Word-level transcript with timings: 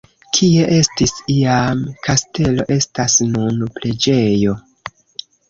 Kie 0.35 0.61
estis 0.77 1.11
iam 1.33 1.83
kastelo 2.07 2.67
estas 2.79 3.19
nun 3.35 3.61
preĝejo. 3.77 4.59